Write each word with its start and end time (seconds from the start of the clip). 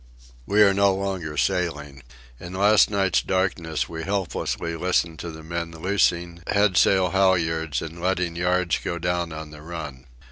We 0.47 0.63
are 0.63 0.73
no 0.73 0.95
longer 0.95 1.37
sailing. 1.37 2.01
In 2.39 2.53
last 2.55 2.89
night's 2.89 3.21
darkness 3.21 3.87
we 3.87 4.01
helplessly 4.01 4.75
listened 4.75 5.19
to 5.19 5.29
the 5.29 5.43
men 5.43 5.69
loosing 5.69 6.41
headsail 6.47 7.11
halyards 7.11 7.83
and 7.83 8.01
letting 8.01 8.35
yards 8.35 8.79
go 8.83 8.97
down 8.97 9.31
on 9.31 9.51
the 9.51 9.61
run. 9.61 10.07